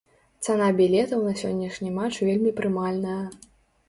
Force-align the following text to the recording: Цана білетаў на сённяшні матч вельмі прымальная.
Цана 0.45 0.69
білетаў 0.77 1.19
на 1.27 1.33
сённяшні 1.41 1.91
матч 1.97 2.15
вельмі 2.29 2.55
прымальная. 2.61 3.19